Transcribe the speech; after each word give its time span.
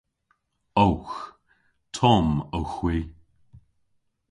Owgh. 0.85 1.15
Tomm 1.95 2.29
owgh 2.57 2.73
hwi. 2.79 2.97